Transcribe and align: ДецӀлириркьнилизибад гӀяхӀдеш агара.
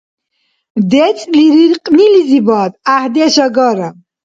ДецӀлириркьнилизибад 0.91 2.71
гӀяхӀдеш 2.85 3.35
агара. 3.45 3.89